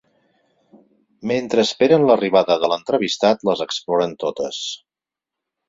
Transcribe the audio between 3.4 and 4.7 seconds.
les exploren totes.